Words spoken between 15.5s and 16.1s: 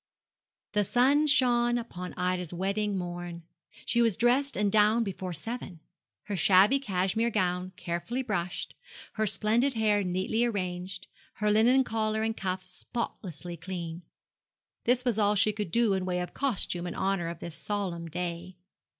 could do in the